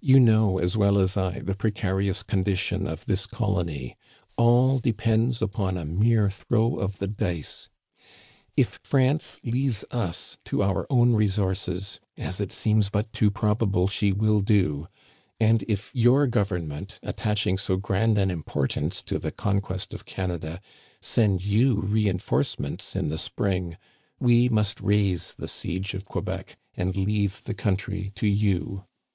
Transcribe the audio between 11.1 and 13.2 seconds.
resources, as it Digitized by VjOOQIC 212 T'HE CANADIANS OF OLD. seems but